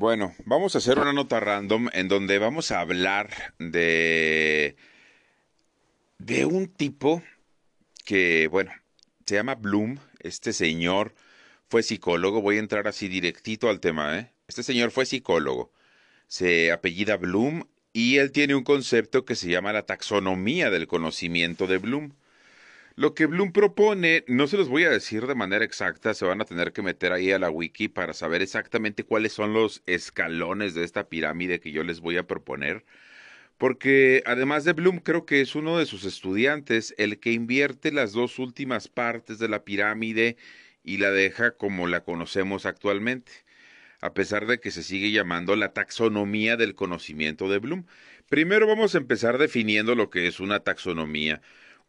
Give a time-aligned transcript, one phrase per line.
[0.00, 4.74] Bueno, vamos a hacer una nota random en donde vamos a hablar de
[6.16, 7.22] de un tipo
[8.06, 8.72] que, bueno,
[9.26, 9.98] se llama Bloom.
[10.20, 11.12] Este señor
[11.68, 12.40] fue psicólogo.
[12.40, 14.32] Voy a entrar así directito al tema, ¿eh?
[14.48, 15.70] Este señor fue psicólogo.
[16.28, 21.66] Se apellida Bloom y él tiene un concepto que se llama la taxonomía del conocimiento
[21.66, 22.14] de Bloom.
[23.00, 26.42] Lo que Bloom propone, no se los voy a decir de manera exacta, se van
[26.42, 30.74] a tener que meter ahí a la wiki para saber exactamente cuáles son los escalones
[30.74, 32.84] de esta pirámide que yo les voy a proponer.
[33.56, 38.12] Porque además de Bloom, creo que es uno de sus estudiantes el que invierte las
[38.12, 40.36] dos últimas partes de la pirámide
[40.84, 43.32] y la deja como la conocemos actualmente,
[44.02, 47.86] a pesar de que se sigue llamando la taxonomía del conocimiento de Bloom.
[48.28, 51.40] Primero vamos a empezar definiendo lo que es una taxonomía.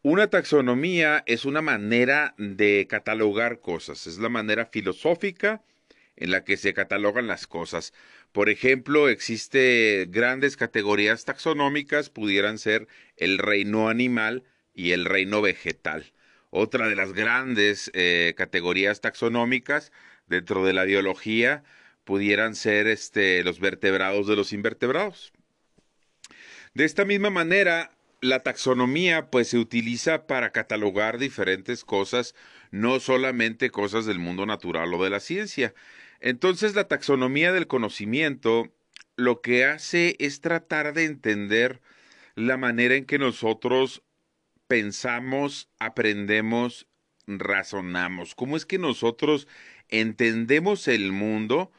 [0.03, 5.61] Una taxonomía es una manera de catalogar cosas, es la manera filosófica
[6.15, 7.93] en la que se catalogan las cosas.
[8.31, 14.43] Por ejemplo, existe grandes categorías taxonómicas, pudieran ser el reino animal
[14.73, 16.13] y el reino vegetal.
[16.49, 19.91] Otra de las grandes eh, categorías taxonómicas
[20.25, 21.63] dentro de la biología
[22.05, 25.31] pudieran ser este, los vertebrados de los invertebrados.
[26.73, 27.91] De esta misma manera,
[28.21, 32.35] la taxonomía pues se utiliza para catalogar diferentes cosas,
[32.69, 35.73] no solamente cosas del mundo natural o de la ciencia.
[36.19, 38.71] Entonces la taxonomía del conocimiento
[39.15, 41.81] lo que hace es tratar de entender
[42.35, 44.03] la manera en que nosotros
[44.67, 46.87] pensamos, aprendemos,
[47.25, 49.47] razonamos, cómo es que nosotros
[49.89, 51.71] entendemos el mundo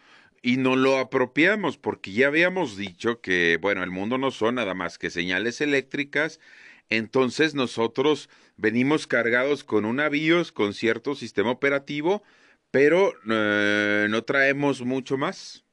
[0.43, 4.75] y no lo apropiamos, porque ya habíamos dicho que, bueno, el mundo no son nada
[4.75, 6.41] más que señales eléctricas,
[6.89, 12.23] entonces nosotros venimos cargados con un avios, con cierto sistema operativo,
[12.73, 15.65] pero eh, no traemos mucho más,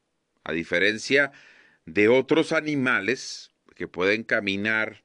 [0.44, 1.32] a diferencia
[1.86, 5.04] de otros animales que pueden caminar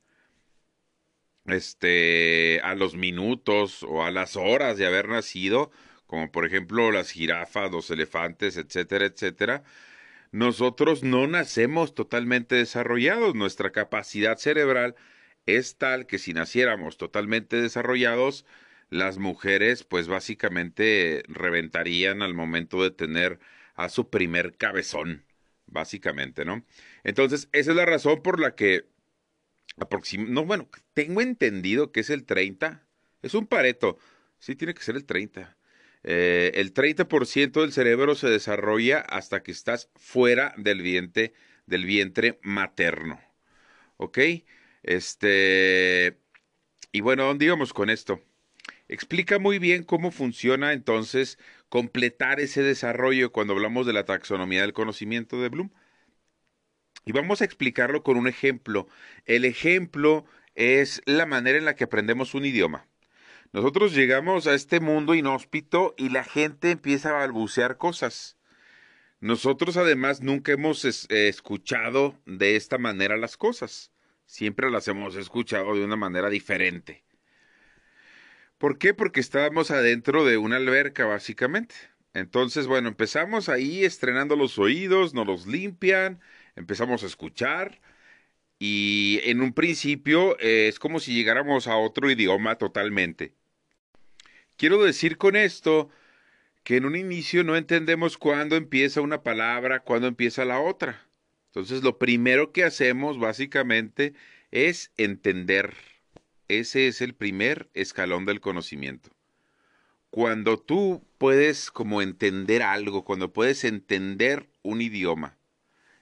[1.47, 5.71] este a los minutos o a las horas de haber nacido,
[6.07, 9.65] como por ejemplo las jirafas, los elefantes, etcétera, etcétera,
[10.33, 13.35] nosotros no nacemos totalmente desarrollados.
[13.35, 14.97] Nuestra capacidad cerebral
[15.47, 18.45] es tal que si naciéramos totalmente desarrollados,
[18.91, 23.39] las mujeres pues básicamente reventarían al momento de tener
[23.75, 25.25] a su primer cabezón,
[25.67, 26.65] básicamente, ¿no?
[27.03, 28.87] Entonces, esa es la razón por la que
[30.19, 32.87] no, bueno, tengo entendido que es el 30,
[33.23, 33.99] es un pareto,
[34.39, 35.57] sí tiene que ser el 30.
[36.05, 41.33] Eh, el 30% del cerebro se desarrolla hasta que estás fuera del vientre,
[41.67, 43.21] del vientre materno.
[43.97, 44.19] ¿Ok?
[44.83, 46.19] Este.
[46.93, 48.21] Y bueno, ¿dónde íbamos con esto?
[48.89, 51.39] Explica muy bien cómo funciona entonces
[51.71, 55.71] completar ese desarrollo cuando hablamos de la taxonomía del conocimiento de Bloom.
[57.07, 58.89] Y vamos a explicarlo con un ejemplo.
[59.25, 62.87] El ejemplo es la manera en la que aprendemos un idioma.
[63.55, 68.37] Nosotros llegamos a este mundo inhóspito y la gente empieza a balbucear cosas.
[69.21, 73.93] Nosotros además nunca hemos eh, escuchado de esta manera las cosas.
[74.27, 77.05] Siempre las hemos escuchado de una manera diferente.
[78.59, 78.93] ¿Por qué?
[78.93, 81.77] Porque estábamos adentro de una alberca, básicamente.
[82.13, 86.21] Entonces, bueno, empezamos ahí estrenando los oídos, nos los limpian,
[86.57, 87.81] empezamos a escuchar
[88.59, 93.33] y en un principio eh, es como si llegáramos a otro idioma totalmente.
[94.57, 95.91] Quiero decir con esto
[96.63, 101.07] que en un inicio no entendemos cuándo empieza una palabra, cuándo empieza la otra.
[101.47, 104.15] Entonces lo primero que hacemos básicamente
[104.51, 105.75] es entender.
[106.49, 109.11] Ese es el primer escalón del conocimiento.
[110.11, 115.37] Cuando tú puedes como entender algo, cuando puedes entender un idioma.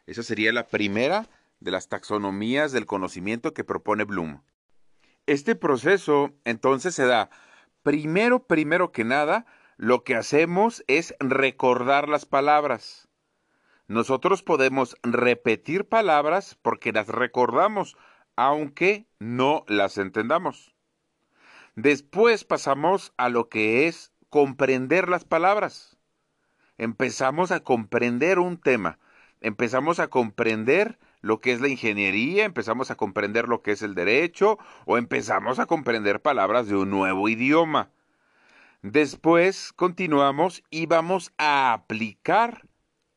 [0.07, 1.31] Esa sería la primera
[1.61, 4.43] de las taxonomías del conocimiento que propone Bloom.
[5.27, 7.31] Este proceso entonces se da
[7.83, 13.09] primero, primero que nada, lo que hacemos es recordar las palabras.
[13.89, 17.97] Nosotros podemos repetir palabras porque las recordamos,
[18.37, 20.75] aunque no las entendamos.
[21.75, 25.99] Después pasamos a lo que es comprender las palabras.
[26.79, 28.99] Empezamos a comprender un tema,
[29.41, 33.95] empezamos a comprender lo que es la ingeniería, empezamos a comprender lo que es el
[33.95, 37.91] derecho o empezamos a comprender palabras de un nuevo idioma.
[38.83, 42.67] Después continuamos y vamos a aplicar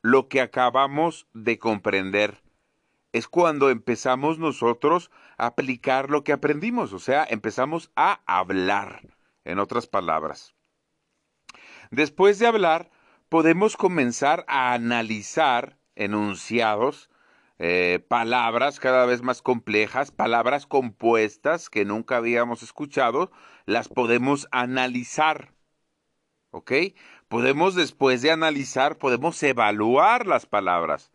[0.04, 2.44] lo que acabamos de comprender.
[3.12, 9.02] Es cuando empezamos nosotros a aplicar lo que aprendimos, o sea, empezamos a hablar,
[9.46, 10.54] en otras palabras.
[11.90, 12.92] Después de hablar,
[13.30, 17.10] podemos comenzar a analizar enunciados,
[17.58, 23.32] eh, palabras cada vez más complejas, palabras compuestas que nunca habíamos escuchado,
[23.66, 25.54] las podemos analizar.
[26.52, 26.72] ¿Ok?
[27.28, 31.12] Podemos después de analizar, podemos evaluar las palabras.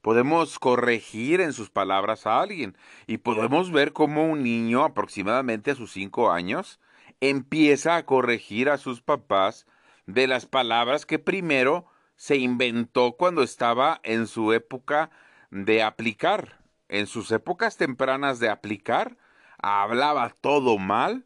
[0.00, 2.76] Podemos corregir en sus palabras a alguien
[3.06, 6.78] y podemos ver cómo un niño aproximadamente a sus cinco años
[7.20, 9.66] empieza a corregir a sus papás
[10.06, 11.86] de las palabras que primero
[12.16, 15.10] se inventó cuando estaba en su época
[15.54, 16.58] de aplicar.
[16.88, 19.16] En sus épocas tempranas de aplicar,
[19.58, 21.24] hablaba todo mal,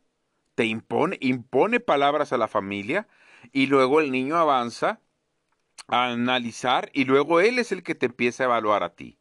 [0.55, 3.09] te impone, impone palabras a la familia
[3.53, 5.01] y luego el niño avanza
[5.89, 9.19] a analizar y luego él es el que te empieza a evaluar a ti.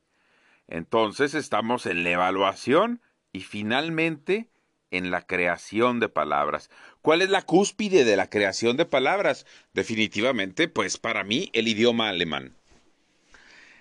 [0.68, 3.01] Entonces estamos en la evaluación
[3.31, 4.50] y finalmente
[4.92, 6.69] en la creación de palabras.
[7.01, 9.45] ¿Cuál es la cúspide de la creación de palabras?
[9.74, 12.57] Definitivamente, pues para mí, el idioma alemán.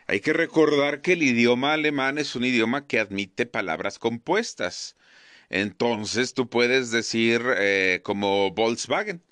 [0.09, 4.97] Hay que recordar que el idioma alemán es un idioma que admite palabras compuestas.
[5.51, 9.23] Entonces tú puedes decir eh, como Volkswagen.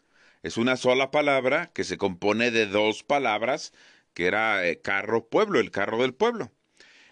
[0.43, 3.73] Es una sola palabra que se compone de dos palabras,
[4.15, 6.53] que era eh, carro pueblo, el carro del pueblo.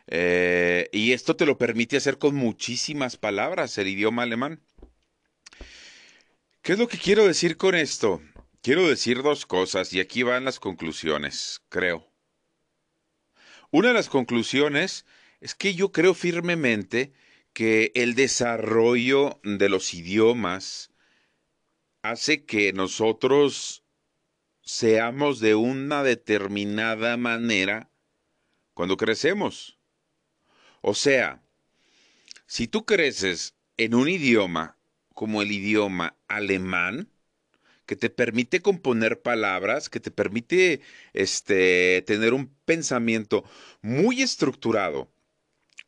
[0.08, 4.60] Eh, y esto te lo permite hacer con muchísimas palabras el idioma alemán.
[6.62, 8.20] ¿Qué es lo que quiero decir con esto?
[8.62, 12.11] Quiero decir dos cosas y aquí van las conclusiones, creo.
[13.72, 15.06] Una de las conclusiones
[15.40, 17.14] es que yo creo firmemente
[17.54, 20.90] que el desarrollo de los idiomas
[22.02, 23.82] hace que nosotros
[24.60, 27.88] seamos de una determinada manera
[28.74, 29.78] cuando crecemos.
[30.82, 31.42] O sea,
[32.44, 34.76] si tú creces en un idioma
[35.14, 37.08] como el idioma alemán,
[37.92, 40.80] que te permite componer palabras, que te permite
[41.12, 43.44] este, tener un pensamiento
[43.82, 45.12] muy estructurado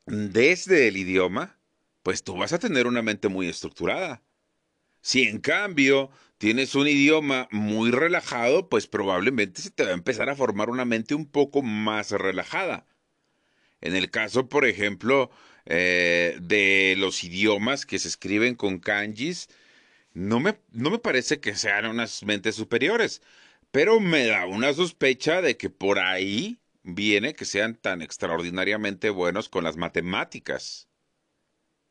[0.04, 1.58] desde el idioma,
[2.02, 4.22] pues tú vas a tener una mente muy estructurada.
[5.00, 10.28] Si en cambio tienes un idioma muy relajado, pues probablemente se te va a empezar
[10.28, 12.84] a formar una mente un poco más relajada.
[13.80, 15.30] En el caso, por ejemplo,
[15.64, 19.48] eh, de los idiomas que se escriben con kanjis,
[20.14, 23.22] no me, no me parece que sean unas mentes superiores,
[23.70, 29.49] pero me da una sospecha de que por ahí viene que sean tan extraordinariamente buenos
[29.49, 30.88] con las matemáticas.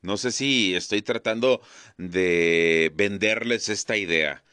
[0.02, 1.62] No sé si estoy tratando
[1.98, 4.44] de venderles esta idea.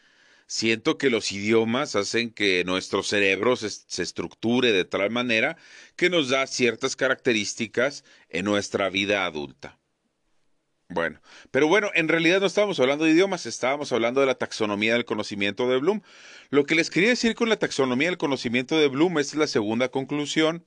[0.47, 5.57] Siento que los idiomas hacen que nuestro cerebro se, se, estructure de tal manera
[5.97, 9.81] que nos da ciertas características en nuestra vida adulta.
[10.93, 11.21] Bueno,
[11.51, 15.05] pero bueno, en realidad no estábamos hablando de idiomas, estábamos hablando de la taxonomía del
[15.05, 16.01] conocimiento de Bloom.
[16.49, 19.88] Lo que les quería decir con la taxonomía del conocimiento de Bloom es la segunda
[19.88, 20.65] conclusión,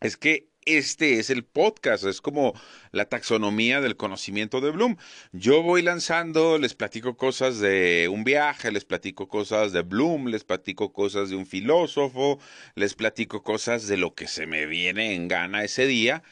[0.00, 2.54] es que este es el podcast, es como
[2.92, 4.96] la taxonomía del conocimiento de Bloom.
[5.32, 10.44] Yo voy lanzando, les platico cosas de un viaje, les platico cosas de Bloom, les
[10.44, 12.40] platico cosas de un filósofo,
[12.74, 16.22] les platico cosas de lo que se me viene en gana ese día.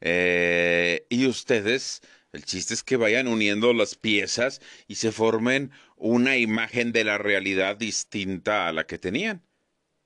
[0.00, 2.02] Eh, y ustedes,
[2.34, 7.16] el chiste es que vayan uniendo las piezas y se formen una imagen de la
[7.16, 9.42] realidad distinta a la que tenían.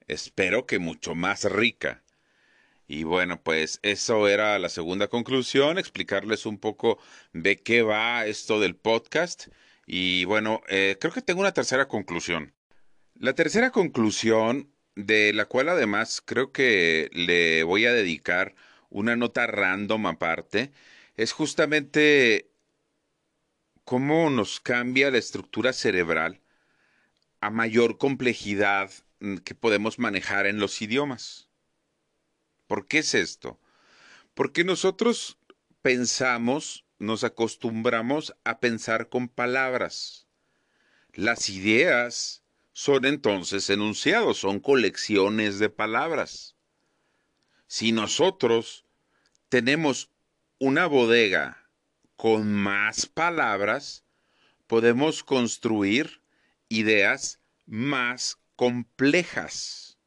[0.06, 2.04] Espero que mucho más rica.
[2.86, 6.99] Y bueno, pues eso era la segunda conclusión, explicarles un poco
[7.32, 9.49] de qué va esto del podcast.
[9.87, 12.54] Y bueno, eh, creo que tengo una tercera conclusión.
[13.14, 18.54] La tercera conclusión, de la cual además creo que le voy a dedicar
[18.90, 20.73] una nota random aparte,
[21.18, 22.48] es justamente
[23.84, 26.40] cómo nos cambia la estructura cerebral
[27.40, 31.48] a mayor complejidad mm, que podemos manejar en los idiomas.
[32.68, 33.58] ¿Por qué es esto?
[34.34, 35.38] Porque nosotros
[35.82, 40.28] pensamos, nos acostumbramos a pensar con palabras.
[41.14, 46.54] Las ideas son entonces enunciados, son colecciones de palabras.
[47.66, 48.84] Si nosotros
[49.48, 50.12] tenemos
[50.59, 51.69] una bodega
[52.17, 54.05] con más palabras,
[54.67, 56.21] podemos construir
[56.69, 59.99] ideas más complejas.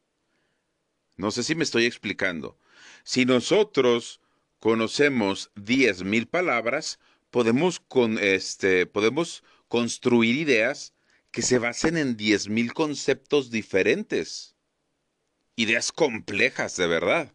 [1.15, 2.57] No sé si me estoy explicando.
[3.03, 4.19] Si nosotros
[4.59, 10.93] conocemos diez mil palabras, podemos, con, este, podemos construir ideas
[11.31, 14.55] que se basen en diez mil conceptos diferentes.
[15.55, 17.33] Ideas complejas, de verdad.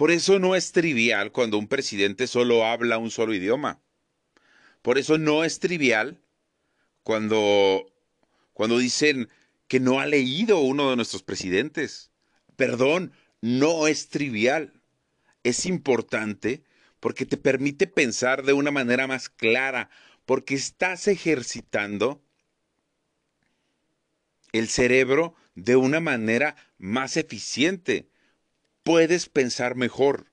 [0.00, 3.82] Por eso no es trivial cuando un presidente solo habla un solo idioma.
[4.80, 6.18] Por eso no es trivial
[7.02, 7.84] cuando,
[8.54, 9.28] cuando dicen
[9.68, 12.12] que no ha leído uno de nuestros presidentes.
[12.56, 14.72] Perdón, no es trivial,
[15.42, 16.64] es importante
[16.98, 19.90] porque te permite pensar de una manera más clara,
[20.24, 22.22] porque estás ejercitando
[24.52, 28.08] el cerebro de una manera más eficiente.
[28.82, 30.26] Puedes pensar mejor.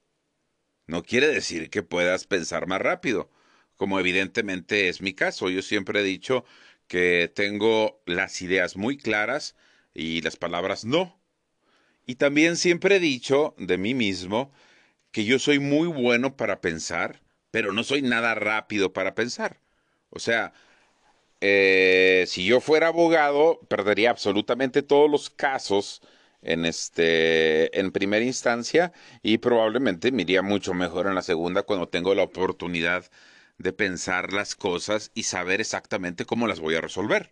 [0.85, 3.29] No quiere decir que puedas pensar más rápido,
[3.75, 5.49] como evidentemente es mi caso.
[5.49, 6.45] Yo siempre he dicho
[6.87, 9.55] que tengo las ideas muy claras
[9.93, 11.19] y las palabras no.
[12.05, 14.53] Y también siempre he dicho de mí mismo
[15.11, 19.59] que yo soy muy bueno para pensar, pero no soy nada rápido para pensar.
[20.09, 20.53] O sea,
[21.41, 26.01] eh, si yo fuera abogado, perdería absolutamente todos los casos
[26.41, 31.89] en este en primera instancia y probablemente me iría mucho mejor en la segunda cuando
[31.89, 33.06] tengo la oportunidad
[33.58, 37.32] de pensar las cosas y saber exactamente cómo las voy a resolver.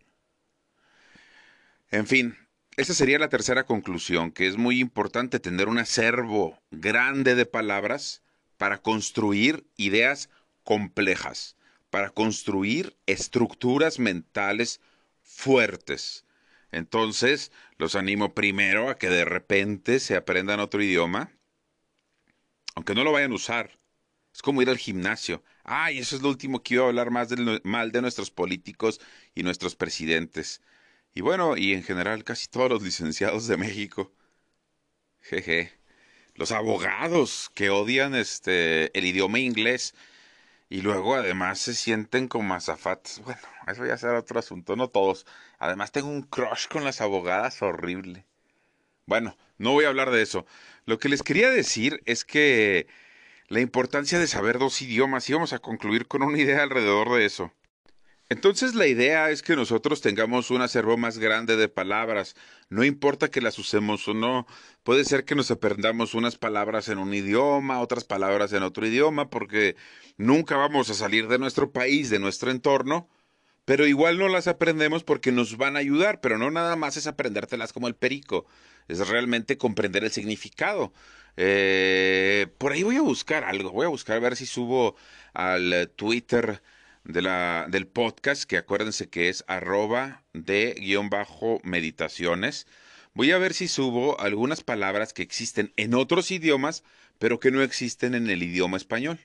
[1.91, 2.35] En fin,
[2.77, 8.21] esa sería la tercera conclusión, que es muy importante tener un acervo grande de palabras
[8.57, 10.29] para construir ideas
[10.63, 11.55] complejas,
[11.89, 14.81] para construir estructuras mentales
[15.21, 16.24] fuertes.
[16.75, 21.31] Entonces, los animo primero a que de repente se aprendan otro idioma,
[22.75, 23.79] aunque no lo vayan a usar.
[24.33, 25.41] Es como ir al gimnasio.
[25.63, 28.99] Ay, eso es lo último que iba a hablar más del, mal de nuestros políticos
[29.33, 30.61] y nuestros presidentes.
[31.13, 34.13] Y bueno, y en general casi todos los licenciados de México.
[35.21, 35.71] Jeje.
[36.35, 39.95] Los abogados que odian este el idioma inglés
[40.75, 43.21] y luego además se sienten como azafates.
[43.23, 45.25] Bueno, eso ya será otro asunto, no todos.
[45.57, 48.25] Además tengo un crush con las abogadas horrible.
[49.05, 50.45] Bueno, no voy a hablar de eso.
[50.85, 52.87] Lo que les quería decir es que
[53.47, 57.25] la importancia de saber dos idiomas, y vamos a concluir con una idea alrededor de
[57.25, 57.53] eso.
[58.27, 62.35] Entonces la idea es que nosotros tengamos un acervo más grande de palabras,
[62.69, 64.47] no importa que las usemos o no,
[64.83, 69.29] puede ser que nos aprendamos unas palabras en un idioma, otras palabras en otro idioma,
[69.29, 69.75] porque
[70.17, 73.09] nunca vamos a salir de nuestro país, de nuestro entorno,
[73.63, 77.05] pero igual no las aprendemos porque nos van a ayudar, pero no nada más es
[77.07, 78.47] aprendértelas como el perico,
[78.87, 80.93] es realmente comprender el significado.
[81.37, 84.95] Eh, por ahí voy a buscar algo, voy a buscar a ver si subo
[85.33, 86.61] al Twitter
[87.05, 92.67] del podcast, que acuérdense que es arroba de guion bajo meditaciones.
[93.13, 96.83] Voy a ver si subo algunas palabras que existen en otros idiomas,
[97.19, 99.19] pero que no existen en el idioma español.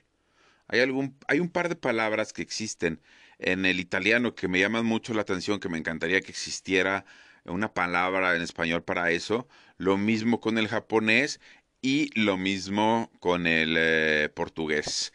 [0.67, 3.01] Hay, algún, hay un par de palabras que existen
[3.39, 7.03] en el italiano que me llaman mucho la atención, que me encantaría que existiera
[7.45, 9.47] una palabra en español para eso.
[9.77, 11.41] Lo mismo con el japonés
[11.81, 15.11] y lo mismo con el eh, portugués.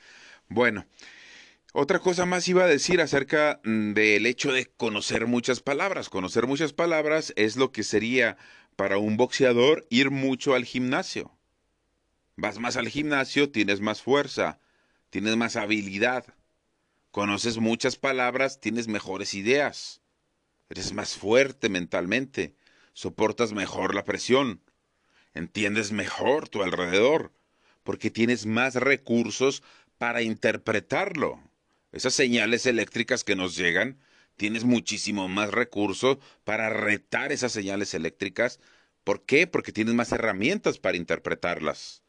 [0.49, 0.85] Bueno,
[1.79, 6.09] otra cosa más iba a decir acerca mm, del hecho de conocer muchas palabras.
[6.09, 8.39] Conocer muchas palabras es lo que sería
[8.77, 11.37] para un boxeador ir mucho al gimnasio.
[12.35, 14.59] Vas más al gimnasio, tienes más fuerza,
[15.11, 16.25] tienes más habilidad.
[17.11, 20.01] Conoces muchas palabras, tienes mejores ideas.
[20.71, 22.55] Eres más fuerte mentalmente,
[22.95, 24.63] soportas mejor la presión,
[25.35, 27.33] entiendes mejor tu alrededor,
[27.83, 29.63] porque tienes más recursos
[29.99, 31.39] para interpretarlo
[31.97, 33.99] esas señales eléctricas que nos llegan,
[34.37, 38.61] tienes muchísimo más recursos para retar esas señales eléctricas.
[39.03, 39.47] ¿Por qué?
[39.47, 42.03] Porque tienes más herramientas para interpretarlas.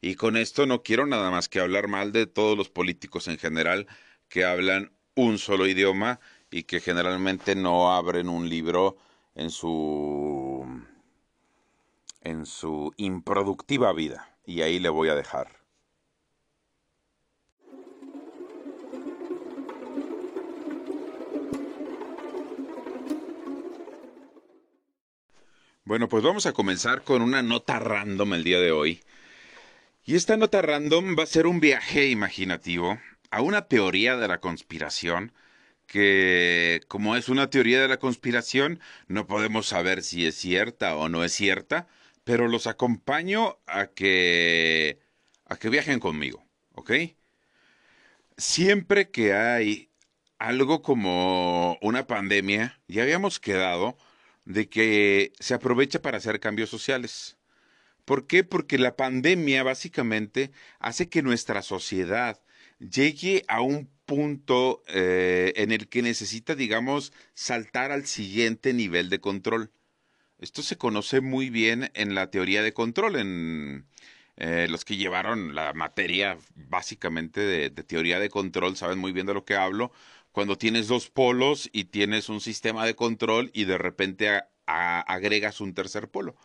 [0.00, 3.38] Y con esto no quiero nada más que hablar mal de todos los políticos en
[3.38, 3.86] general
[4.28, 6.18] que hablan un solo idioma
[6.50, 8.96] y que generalmente no abren un libro
[9.36, 10.66] en su
[12.22, 14.36] en su improductiva vida.
[14.44, 15.58] Y ahí le voy a dejar.
[25.88, 29.00] Bueno, pues vamos a comenzar con una nota random el día de hoy.
[30.04, 32.98] Y esta nota random va a ser un viaje imaginativo
[33.30, 35.32] a una teoría de la conspiración
[35.86, 41.08] que, como es una teoría de la conspiración, no podemos saber si es cierta o
[41.08, 41.88] no es cierta,
[42.22, 44.98] pero los acompaño a que
[45.46, 46.92] a que viajen conmigo, ¿ok?
[48.36, 49.90] Siempre que hay
[50.38, 53.96] algo como una pandemia, ya habíamos quedado
[54.48, 57.36] de que se aprovecha para hacer cambios sociales.
[58.06, 58.44] ¿Por qué?
[58.44, 62.40] Porque la pandemia básicamente hace que nuestra sociedad
[62.78, 69.20] llegue a un punto eh, en el que necesita, digamos, saltar al siguiente nivel de
[69.20, 69.70] control.
[70.38, 73.86] Esto se conoce muy bien en la teoría de control, en
[74.36, 79.26] eh, los que llevaron la materia básicamente de, de teoría de control, saben muy bien
[79.26, 79.92] de lo que hablo,
[80.38, 85.74] cuando tienes dos polos y tienes un sistema de control y de repente agregas un
[85.74, 86.36] tercer polo.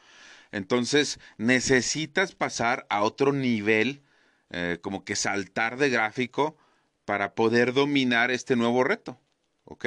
[0.51, 4.01] Entonces necesitas pasar a otro nivel,
[4.49, 6.57] eh, como que saltar de gráfico
[7.05, 9.19] para poder dominar este nuevo reto.
[9.65, 9.85] ¿Ok?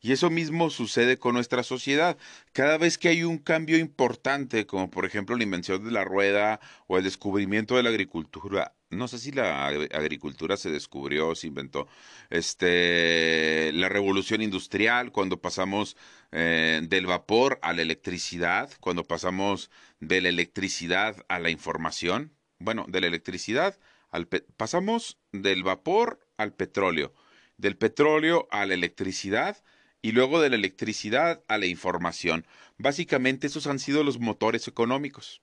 [0.00, 2.16] Y eso mismo sucede con nuestra sociedad.
[2.52, 6.60] Cada vez que hay un cambio importante, como por ejemplo la invención de la rueda
[6.86, 11.88] o el descubrimiento de la agricultura, no sé si la agricultura se descubrió, se inventó,
[12.30, 15.96] este, la revolución industrial, cuando pasamos
[16.30, 22.84] eh, del vapor a la electricidad, cuando pasamos de la electricidad a la información, bueno,
[22.88, 23.76] de la electricidad
[24.10, 27.12] al pasamos del vapor al petróleo
[27.58, 29.62] del petróleo a la electricidad
[30.02, 32.46] y luego de la electricidad a la información.
[32.78, 35.42] Básicamente esos han sido los motores económicos.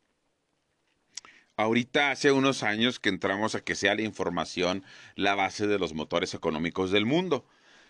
[1.55, 4.83] Ahorita hace unos años que entramos a que sea la información
[5.15, 7.45] la base de los motores económicos del mundo.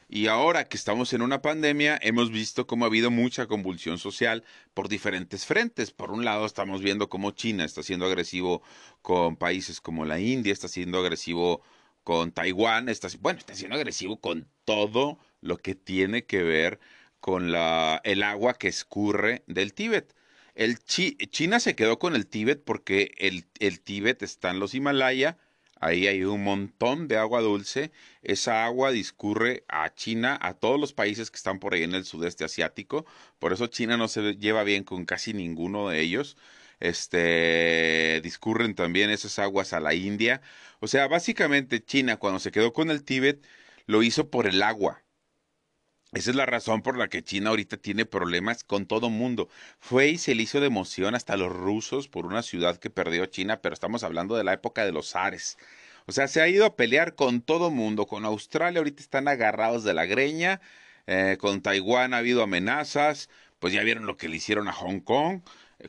[0.09, 4.43] Y ahora que estamos en una pandemia, hemos visto cómo ha habido mucha convulsión social
[4.73, 5.91] por diferentes frentes.
[5.91, 8.61] Por un lado, estamos viendo cómo China está siendo agresivo
[9.01, 11.61] con países como la India, está siendo agresivo
[12.03, 16.79] con Taiwán, está, bueno, está siendo agresivo con todo lo que tiene que ver
[17.19, 20.13] con la, el agua que escurre del Tíbet.
[20.55, 25.37] El China se quedó con el Tíbet porque el, el Tíbet está en los Himalaya,
[25.79, 27.91] ahí hay un montón de agua dulce,
[28.21, 32.05] esa agua discurre a China, a todos los países que están por ahí en el
[32.05, 33.05] sudeste asiático,
[33.39, 36.37] por eso China no se lleva bien con casi ninguno de ellos
[36.83, 40.41] este, discurren también esas aguas a la India.
[40.81, 43.45] O sea, básicamente China cuando se quedó con el Tíbet
[43.85, 45.01] lo hizo por el agua.
[46.11, 49.47] Esa es la razón por la que China ahorita tiene problemas con todo mundo.
[49.79, 53.25] Fue y se le hizo de emoción hasta los rusos por una ciudad que perdió
[53.27, 55.57] China, pero estamos hablando de la época de los Ares.
[56.05, 58.07] O sea, se ha ido a pelear con todo mundo.
[58.07, 60.59] Con Australia ahorita están agarrados de la greña.
[61.07, 63.29] Eh, con Taiwán ha habido amenazas.
[63.59, 65.41] Pues ya vieron lo que le hicieron a Hong Kong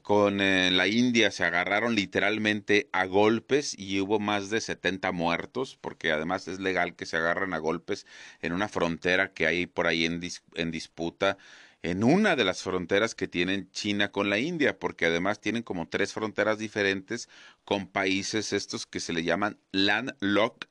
[0.03, 5.77] con eh, la India se agarraron literalmente a golpes y hubo más de 70 muertos,
[5.81, 8.07] porque además es legal que se agarren a golpes
[8.43, 10.21] en una frontera que hay por ahí en,
[10.55, 11.39] en disputa,
[11.83, 15.89] en una de las fronteras que tienen China con la India, porque además tienen como
[15.89, 17.29] tres fronteras diferentes
[17.65, 20.69] con países estos que se le llaman landlocked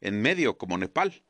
[0.00, 1.23] en medio, como Nepal.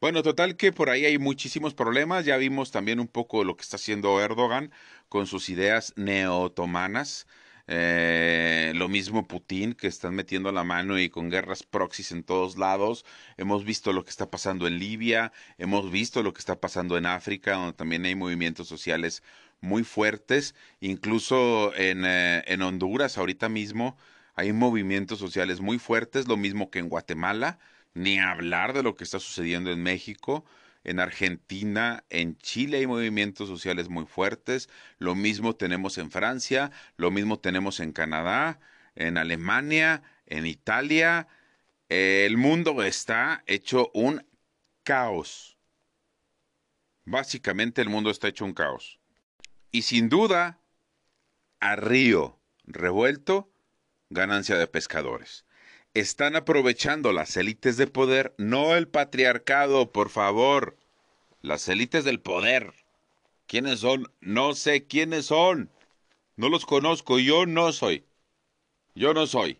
[0.00, 2.24] Bueno, total que por ahí hay muchísimos problemas.
[2.24, 4.70] Ya vimos también un poco lo que está haciendo Erdogan
[5.08, 7.26] con sus ideas neotomanas.
[7.66, 12.56] Eh, lo mismo Putin, que están metiendo la mano y con guerras proxies en todos
[12.56, 13.04] lados.
[13.36, 17.04] Hemos visto lo que está pasando en Libia, hemos visto lo que está pasando en
[17.06, 19.22] África, donde también hay movimientos sociales
[19.60, 20.54] muy fuertes.
[20.80, 23.96] Incluso en, eh, en Honduras, ahorita mismo,
[24.34, 27.58] hay movimientos sociales muy fuertes, lo mismo que en Guatemala
[27.94, 30.44] ni hablar de lo que está sucediendo en México.
[30.84, 34.68] En Argentina, en Chile hay movimientos sociales muy fuertes.
[34.98, 38.60] Lo mismo tenemos en Francia, lo mismo tenemos en Canadá,
[38.94, 41.26] en Alemania, en Italia.
[41.88, 44.24] El mundo está hecho un
[44.84, 45.58] caos.
[47.04, 49.00] Básicamente el mundo está hecho un caos.
[49.72, 50.60] Y sin duda,
[51.60, 53.50] a río revuelto,
[54.08, 55.44] ganancia de pescadores
[55.98, 60.76] están aprovechando las élites de poder, no el patriarcado, por favor.
[61.40, 62.74] Las élites del poder.
[63.46, 64.12] ¿Quiénes son?
[64.20, 65.70] No sé quiénes son.
[66.36, 68.04] No los conozco, yo no soy.
[68.94, 69.58] Yo no soy.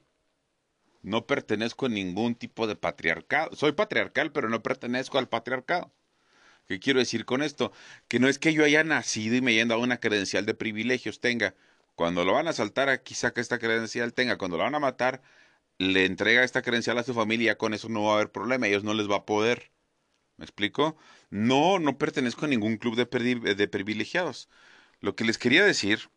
[1.03, 3.55] No pertenezco a ningún tipo de patriarcado.
[3.57, 5.93] Soy patriarcal, pero no pertenezco al patriarcado.
[6.67, 7.73] ¿Qué quiero decir con esto?
[8.09, 11.21] Que no es que yo haya nacido y me hayan dado una credencial de privilegios,
[11.21, 11.55] tenga.
[11.95, 14.37] Cuando lo van a saltar aquí, saca esta credencial, tenga.
[14.37, 15.23] Cuando lo van a matar,
[15.79, 18.85] le entrega esta credencial a su familia, con eso no va a haber problema, ellos
[18.85, 19.73] no les va a poder.
[20.37, 20.97] ¿Me explico?
[21.31, 24.49] No, no pertenezco a ningún club de, de privilegiados.
[25.01, 26.11] Lo que les quería decir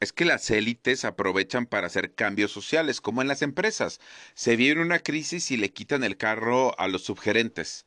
[0.00, 4.00] es que las élites aprovechan para hacer cambios sociales, como en las empresas.
[4.34, 7.86] Se viene una crisis y le quitan el carro a los subgerentes.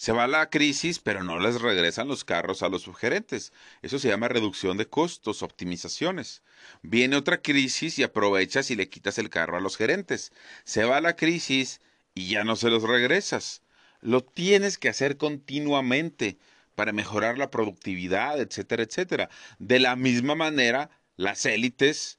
[0.00, 3.52] Se va la crisis, pero no les regresan los carros a los sugerentes.
[3.82, 6.42] Eso se llama reducción de costos, optimizaciones.
[6.80, 10.32] Viene otra crisis y aprovechas y le quitas el carro a los gerentes.
[10.64, 11.82] Se va la crisis
[12.14, 13.60] y ya no se los regresas.
[14.00, 16.38] Lo tienes que hacer continuamente
[16.76, 19.28] para mejorar la productividad, etcétera, etcétera.
[19.58, 22.18] De la misma manera, las élites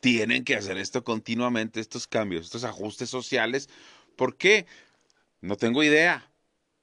[0.00, 3.68] tienen que hacer esto continuamente, estos cambios, estos ajustes sociales.
[4.14, 4.66] ¿Por qué?
[5.40, 6.27] No tengo idea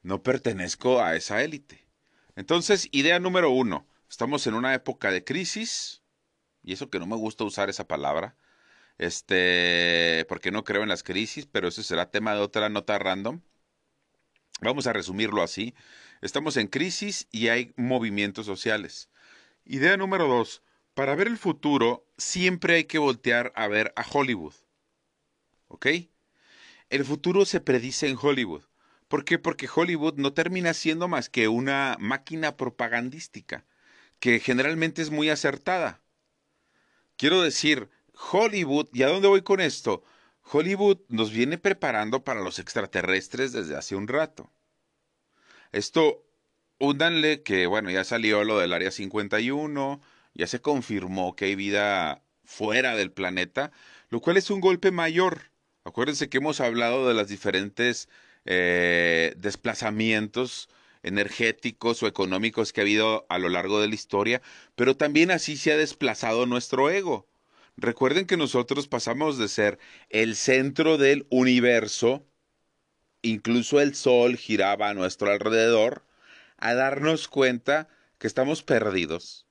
[0.06, 1.88] no pertenezco a esa élite.
[2.36, 6.04] Entonces, idea número uno, estamos en una época de crisis,
[6.62, 8.38] y eso que no me gusta usar esa palabra,
[9.00, 13.42] este, porque no creo en las crisis, pero ese será tema de otra nota random.
[14.62, 15.74] Vamos a resumirlo así.
[16.22, 19.10] Estamos en crisis y hay movimientos sociales.
[19.66, 20.62] Idea número dos,
[20.94, 24.54] Para ver el futuro, siempre hay que voltear a ver a Hollywood.
[25.68, 25.88] ¿Ok?
[26.90, 28.64] El futuro se predice en Hollywood.
[29.16, 29.40] ¿Por qué?
[29.40, 33.64] Porque Hollywood no termina siendo más que una máquina propagandística,
[34.20, 36.02] que generalmente es muy acertada.
[37.16, 37.90] Quiero decir,
[38.34, 40.04] Hollywood, ¿y a dónde voy con esto?
[40.52, 44.52] Hollywood nos viene preparando para los extraterrestres desde hace un rato.
[45.72, 46.26] Esto,
[46.80, 50.02] úndanle que, bueno, ya salió lo del Área 51,
[50.34, 53.72] ya se confirmó que hay vida fuera del planeta,
[54.10, 55.52] lo cual es un golpe mayor.
[55.86, 58.10] Acuérdense que hemos hablado de los diferentes
[58.46, 60.70] eh, desplazamientos
[61.04, 64.42] energéticos o económicos que ha habido a lo largo de la historia,
[64.76, 67.28] pero también así se ha desplazado nuestro ego.
[67.78, 69.80] Recuerden que nosotros pasamos de ser
[70.10, 72.26] el centro del universo,
[73.22, 76.04] incluso el Sol giraba a nuestro alrededor,
[76.58, 79.46] a darnos cuenta que estamos perdidos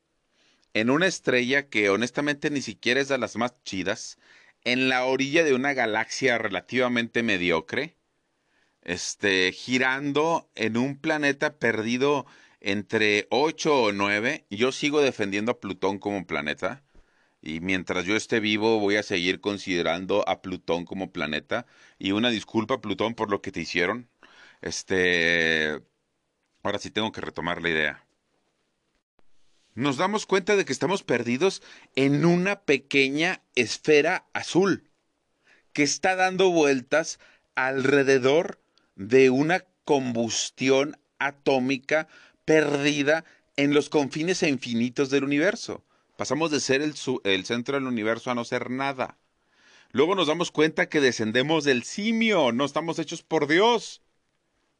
[0.74, 4.18] en una estrella que honestamente ni siquiera es de las más chidas,
[4.64, 7.96] en la orilla de una galaxia relativamente mediocre,
[8.84, 12.26] este, girando en un planeta perdido
[12.60, 14.46] entre 8 o 9.
[14.50, 16.82] Yo sigo defendiendo a Plutón como planeta.
[17.42, 21.66] Y mientras yo esté vivo voy a seguir considerando a Plutón como planeta.
[21.98, 24.08] Y una disculpa, Plutón, por lo que te hicieron.
[24.62, 25.80] Este.
[26.62, 28.06] Ahora sí tengo que retomar la idea.
[29.74, 31.62] Nos damos cuenta de que estamos perdidos
[31.96, 34.88] en una pequeña esfera azul
[35.72, 37.18] que está dando vueltas
[37.56, 38.63] alrededor
[38.96, 42.08] de una combustión atómica
[42.44, 43.24] perdida
[43.56, 45.82] en los confines infinitos del universo.
[46.16, 49.16] Pasamos de ser el, el, centro del universo a no ser nada.
[49.90, 54.02] Luego nos damos cuenta que descendemos del simio, no estamos hechos por Dios.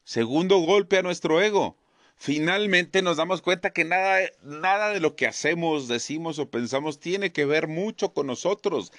[0.03, 1.77] Segundo golpe a nuestro ego.
[2.17, 7.31] Finalmente nos damos cuenta que nada, nada de lo que hacemos, decimos o pensamos tiene
[7.33, 8.93] que ver mucho con nosotros,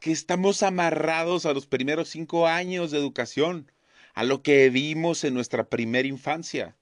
[0.00, 3.70] que estamos amarrados a los primeros cinco años de educación
[4.14, 6.76] a lo que vimos en nuestra primera infancia.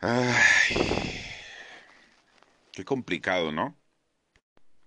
[0.00, 0.76] Ay,
[2.72, 3.76] qué complicado, ¿no?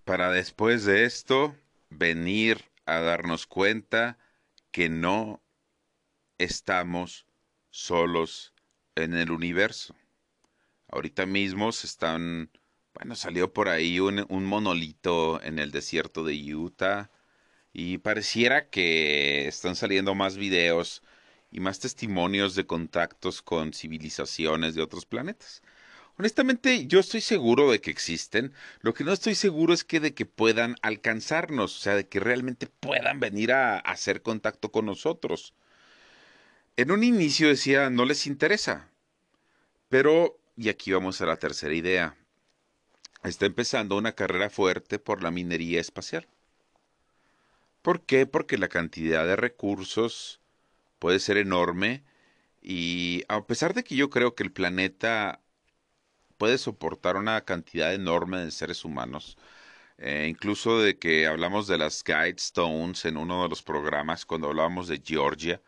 [0.06, 1.56] Para después de esto
[1.90, 4.18] venir a darnos cuenta
[4.72, 5.42] que no
[6.38, 7.26] estamos
[7.70, 8.54] solos
[8.96, 9.96] en el universo.
[10.88, 12.52] Ahorita mismo se están,
[12.94, 17.12] bueno, salió por ahí un, un monolito en el desierto de Utah
[17.74, 21.04] y pareciera que están saliendo más videos
[21.52, 25.62] y más testimonios de contactos con civilizaciones de otros planetas.
[26.18, 28.54] Honestamente, yo estoy seguro de que existen.
[28.82, 32.20] Lo que no estoy seguro es que de que puedan alcanzarnos, o sea, de que
[32.20, 35.54] realmente puedan venir a, hacer contacto con nosotros.
[36.78, 38.90] En un inicio decía, no les interesa.
[39.90, 42.16] Pero, y aquí vamos a la tercera idea,
[43.24, 46.28] está empezando una carrera fuerte por la minería espacial.
[47.82, 48.26] ¿Por qué?
[48.28, 50.42] Porque la cantidad de recursos
[51.00, 52.04] puede ser enorme
[52.62, 55.42] y a pesar de que yo creo que el planeta
[56.38, 59.38] puede soportar una cantidad enorme de seres humanos,
[59.98, 64.88] eh, incluso de que hablamos de las Guidestones en uno de los programas cuando hablábamos
[64.88, 65.62] de Georgia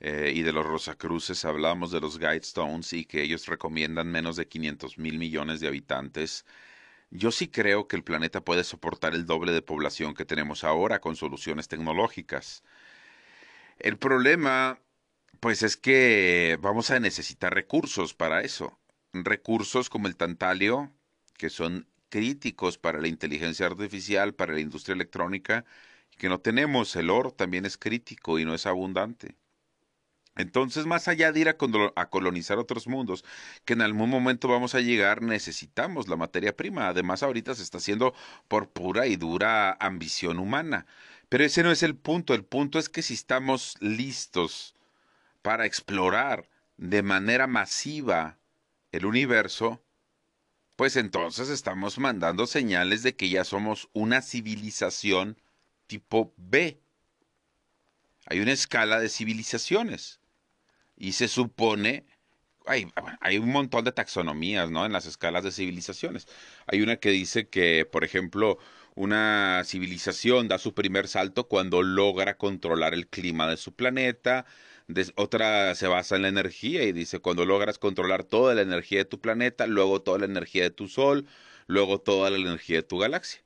[0.00, 4.48] eh, y de los Rosacruces, hablábamos de los Guidestones y que ellos recomiendan menos de
[4.48, 6.44] 500 mil millones de habitantes
[7.12, 11.00] yo sí creo que el planeta puede soportar el doble de población que tenemos ahora
[11.00, 12.64] con soluciones tecnológicas.
[13.78, 14.80] El problema,
[15.40, 18.78] pues es que vamos a necesitar recursos para eso.
[19.12, 20.90] Recursos como el tantalio,
[21.38, 25.64] que son críticos para la inteligencia artificial, para la industria electrónica,
[26.18, 26.96] que no tenemos.
[26.96, 29.36] El oro también es crítico y no es abundante.
[30.34, 31.56] Entonces, más allá de ir a,
[32.08, 33.24] colonizar otros mundos,
[33.64, 36.88] que en algún momento vamos a llegar, necesitamos la materia prima.
[36.88, 38.14] Además, ahorita se está haciendo
[38.48, 40.86] por pura y dura ambición humana.
[41.28, 42.34] Pero ese no es el punto.
[42.34, 44.74] El punto es que si estamos listos
[45.42, 48.38] para explorar de manera masiva
[48.90, 49.82] el universo,
[50.76, 55.38] pues entonces estamos mandando señales de que ya somos una civilización
[55.86, 56.80] tipo B.
[58.26, 60.21] Hay una escala de civilizaciones
[60.96, 62.06] y se supone,
[62.66, 62.86] hay,
[63.20, 64.86] hay un montón de taxonomías, ¿no?
[64.86, 66.26] En las escalas de civilizaciones.
[66.66, 68.58] Hay una que dice que, por ejemplo,
[68.94, 74.46] una civilización da su primer salto cuando logra controlar el clima de su planeta.
[75.16, 79.04] otra se basa en la energía y dice cuando logras controlar toda la energía de
[79.06, 81.26] tu planeta, luego toda la energía de tu sol,
[81.66, 83.42] luego toda la energía de tu galaxia.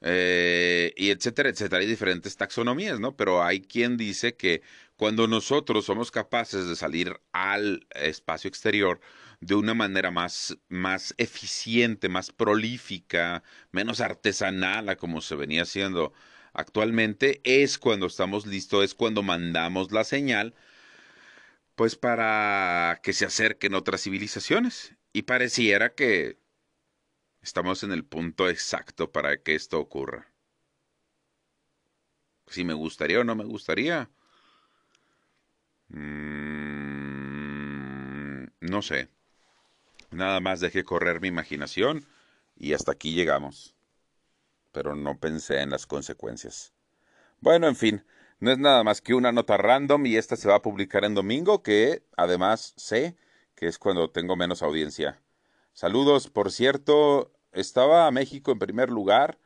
[0.00, 1.80] eh, y etcétera, etcétera.
[1.80, 3.16] Hay diferentes taxonomías, ¿no?
[3.16, 4.62] Pero hay quien dice que
[4.98, 9.00] cuando nosotros somos capaces de salir al espacio exterior
[9.40, 16.12] de una manera más, más eficiente, más prolífica, menos artesanal a como se venía haciendo
[16.52, 20.56] actualmente, es cuando estamos listos, es cuando mandamos la señal,
[21.76, 24.96] pues para que se acerquen otras civilizaciones.
[25.12, 26.40] Y pareciera que
[27.40, 30.32] estamos en el punto exacto para que esto ocurra.
[32.48, 34.10] Si me gustaría o no me gustaría.
[35.88, 37.48] Mm,
[38.60, 39.08] no sé.
[40.10, 42.06] Nada más dejé correr mi imaginación
[42.56, 43.74] y hasta aquí llegamos.
[44.72, 46.72] Pero no pensé en las consecuencias.
[47.40, 48.04] Bueno, en fin,
[48.40, 51.14] no es nada más que una nota random y esta se va a publicar en
[51.14, 53.16] domingo, que además sé
[53.54, 55.20] que es cuando tengo menos audiencia.
[55.72, 59.38] Saludos, por cierto, estaba México en primer lugar,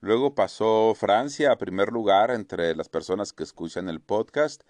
[0.00, 4.62] luego pasó Francia a primer lugar entre las personas que escuchan el podcast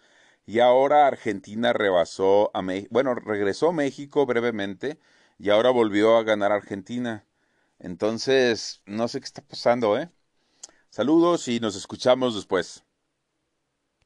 [0.46, 4.98] y ahora Argentina rebasó a México, bueno, regresó México brevemente
[5.38, 7.24] y ahora volvió a ganar Argentina.
[7.78, 10.10] Entonces, no sé qué está pasando, ¿eh?
[10.90, 12.84] Saludos y nos escuchamos después.